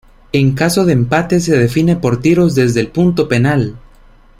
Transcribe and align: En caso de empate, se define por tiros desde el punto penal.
En 0.33 0.55
caso 0.55 0.83
de 0.83 0.93
empate, 0.93 1.39
se 1.39 1.55
define 1.55 1.95
por 1.95 2.19
tiros 2.21 2.55
desde 2.55 2.79
el 2.79 2.87
punto 2.87 3.27
penal. 3.27 3.77